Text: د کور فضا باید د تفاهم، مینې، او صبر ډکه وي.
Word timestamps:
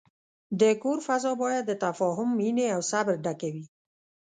د 0.59 0.61
کور 0.81 0.97
فضا 1.07 1.31
باید 1.41 1.63
د 1.67 1.71
تفاهم، 1.85 2.29
مینې، 2.39 2.67
او 2.75 2.81
صبر 2.91 3.15
ډکه 3.25 3.49
وي. 3.53 3.65